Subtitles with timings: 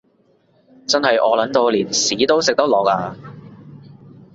[0.87, 3.15] 真係餓 𨶙 到連屎都食得落呀